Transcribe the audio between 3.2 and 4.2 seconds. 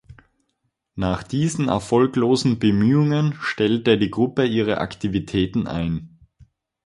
stellte die